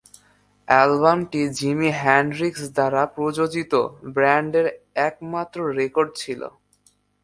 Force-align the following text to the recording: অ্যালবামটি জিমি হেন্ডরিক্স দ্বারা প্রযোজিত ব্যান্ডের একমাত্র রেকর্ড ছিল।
অ্যালবামটি 0.67 1.41
জিমি 1.57 1.89
হেন্ডরিক্স 2.01 2.61
দ্বারা 2.75 3.01
প্রযোজিত 3.15 3.73
ব্যান্ডের 4.15 4.67
একমাত্র 5.07 5.57
রেকর্ড 5.79 6.09
ছিল। 6.21 6.41